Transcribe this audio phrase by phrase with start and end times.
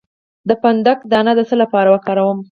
[0.47, 2.39] د فندق دانه د څه لپاره وکاروم؟